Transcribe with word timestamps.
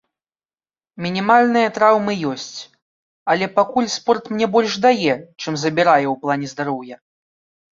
Мінімальныя 1.05 1.67
траўмы 1.75 2.13
ёсць, 2.31 2.57
але 3.33 3.45
пакуль 3.59 3.91
спорт 3.99 4.23
мне 4.33 4.45
больш 4.57 4.73
дае, 4.89 5.13
чым 5.41 5.53
забірае 5.65 6.05
ў 6.13 6.15
плане 6.25 6.47
здароўя. 6.57 6.95